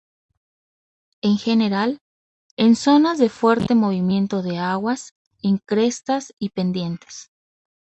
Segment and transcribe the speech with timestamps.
[1.21, 1.99] En general,
[2.57, 4.95] en zonas de fuerte movimiento de agua,
[5.43, 7.29] en crestas y pendientes.